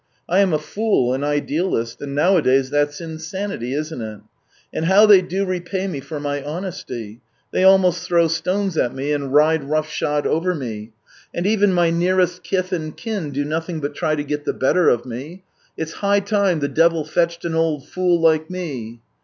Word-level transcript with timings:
I 0.27 0.39
am 0.39 0.51
a 0.51 0.57
fool, 0.57 1.13
an 1.13 1.23
idealist, 1.23 2.01
and 2.01 2.15
nowadays 2.15 2.71
that's 2.71 2.99
insanity, 2.99 3.75
isn't 3.75 4.01
it? 4.01 4.21
And 4.73 4.85
how 4.85 5.05
do 5.05 5.21
they 5.21 5.41
repay 5.43 5.85
me 5.87 5.99
for 5.99 6.19
my 6.19 6.43
honesty? 6.43 7.21
They 7.51 7.63
almost 7.63 8.03
throw 8.07 8.27
stones 8.27 8.77
at 8.77 8.95
me 8.95 9.11
and 9.11 9.31
ride 9.31 9.63
rough 9.65 9.89
shod 9.91 10.25
over 10.25 10.55
me. 10.55 10.91
And 11.35 11.45
even 11.45 11.71
my 11.71 11.91
nearest 11.91 12.41
kith 12.41 12.71
and 12.73 12.97
kin 12.97 13.29
do 13.29 13.45
nothing 13.45 13.79
but 13.79 13.93
try 13.93 14.15
to 14.15 14.23
get 14.23 14.43
the 14.43 14.53
better 14.53 14.89
of 14.89 15.05
me. 15.05 15.43
It's 15.77 15.93
high 16.01 16.21
time 16.21 16.61
the 16.61 16.67
devil 16.67 17.05
fetched 17.05 17.45
an 17.45 17.53
old 17.53 17.87
fool 17.87 18.19
like 18.19 18.49
me. 18.49 19.01